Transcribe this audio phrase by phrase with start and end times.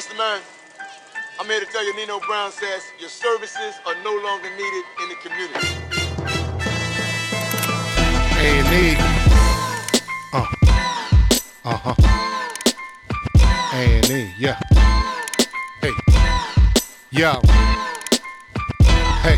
[0.00, 0.42] Mastermind,
[1.38, 5.08] I'm here to tell you Nino Brown says your services are no longer needed in
[5.10, 5.66] the community.
[8.40, 8.96] A&E.
[10.32, 10.46] Uh.
[11.66, 11.94] Uh-huh.
[13.74, 14.58] A&E, yeah.
[15.82, 15.92] Hey.
[17.10, 17.38] Yo.
[19.20, 19.36] Hey.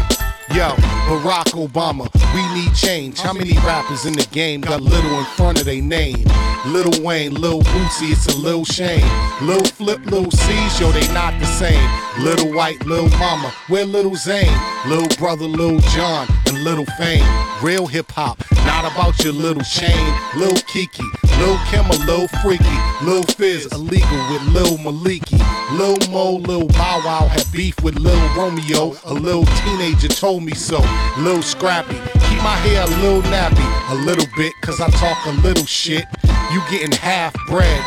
[0.54, 0.76] Yo,
[1.08, 3.20] Barack Obama, we need change.
[3.20, 6.24] How many rappers in the game got little in front of their name?
[6.66, 9.06] Little Wayne, Lil Boosie, it's a little shame.
[9.42, 11.90] Lil Flip, Lil Cease, yo, they not the same.
[12.20, 14.56] Little White, Lil Mama, where Little Zane?
[14.86, 17.26] Lil Brother, Lil Jon, and Little Fame.
[17.62, 20.14] Real hip hop, not about your little chain.
[20.36, 21.04] Lil Kiki,
[21.42, 22.78] Lil Kim, a Lil Freaky.
[23.02, 25.42] Lil Fizz, illegal with Lil Maliki.
[25.76, 28.94] Lil Mo, Lil Bow Wow had beef with Lil Romeo.
[29.06, 30.78] A little teenager told me so.
[31.18, 31.96] Lil Scrappy,
[32.28, 33.90] keep my hair a little nappy.
[33.90, 36.04] A little bit, cause I talk a little shit.
[36.52, 37.82] You getting half bread.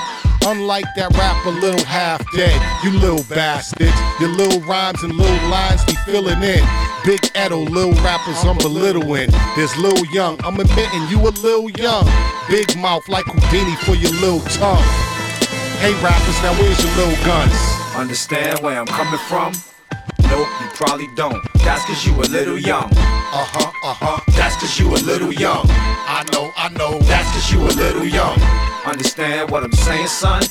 [0.45, 2.62] Unlike that rapper, little half dead.
[2.84, 3.95] You little bastards.
[4.19, 6.84] Your little rhymes and little lines be filling in.
[7.06, 9.30] Big Edo, little rappers I'm belittling.
[9.56, 12.03] There's Lil Young, I'm admitting you a little young.
[12.50, 14.81] Big mouth like Houdini for your little tongue.
[15.78, 17.53] Hey rappers, now where's your little guns?
[17.95, 19.53] Understand where I'm coming from?
[20.31, 21.38] Nope, you probably don't.
[21.64, 22.86] That's cause you a little young.
[22.86, 24.22] Uh huh, uh huh.
[24.36, 25.67] That's cause you a little young.
[25.69, 26.97] I know, I know.
[27.02, 28.42] That's cause you a little young.
[28.84, 30.42] Understand what I'm saying, son?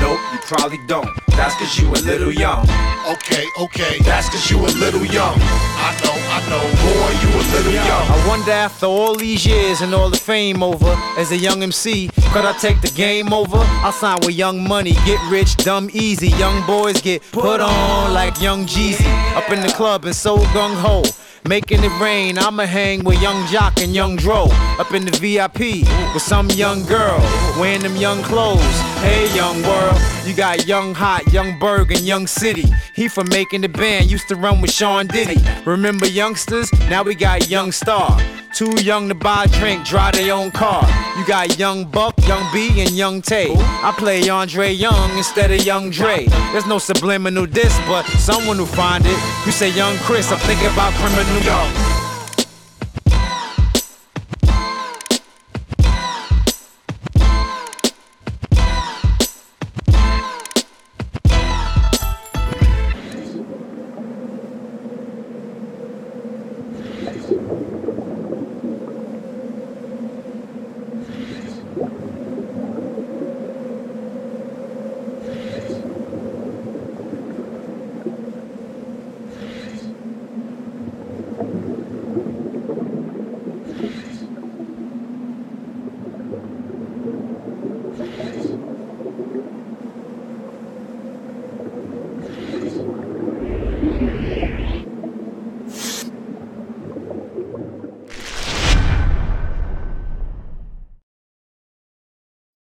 [0.00, 1.25] Nope, you probably don't.
[1.36, 2.66] That's cause you a little young.
[3.06, 3.98] Okay, okay.
[4.00, 5.36] That's cause you a little young.
[5.38, 6.64] I know, I know.
[6.82, 8.06] Boy, you a little young.
[8.08, 12.08] I wonder after all these years and all the fame over, as a young MC,
[12.32, 13.58] could I take the game over?
[13.58, 16.28] I sign with Young Money, get rich, dumb easy.
[16.28, 19.06] Young boys get put on like Young Jeezy.
[19.36, 21.02] Up in the club and so gung ho.
[21.48, 24.48] Making it rain, I'ma hang with Yung Joc and Young Dro.
[24.80, 27.20] Up in the VIP with some young girl,
[27.56, 28.60] wearing them young clothes.
[28.98, 32.64] Hey, young world, you got Young Hot, Yung Berg, and Young City.
[32.94, 35.40] He from making the band, used to run with Sean Diddy.
[35.64, 36.72] Remember youngsters?
[36.90, 38.18] Now we got Young Star.
[38.54, 40.82] Too young to buy a drink, drive their own car.
[41.18, 43.52] You got Young Buck, Young B, and Young Tay.
[43.54, 46.26] I play Andre Young instead of Young Dre.
[46.52, 49.18] There's no subliminal diss, but someone will find it.
[49.44, 51.42] You say Young Chris, I'm thinking about criminal.
[51.42, 52.05] Young,